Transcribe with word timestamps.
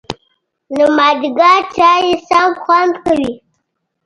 د 0.75 0.77
مازیګر 0.97 1.59
چای 1.75 2.05
سم 2.27 2.49
خوند 2.61 2.93
کوي 3.03 3.33